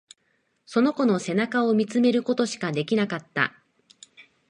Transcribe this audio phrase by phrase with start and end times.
[0.65, 3.53] その子の背中を見つめることしかできなかった。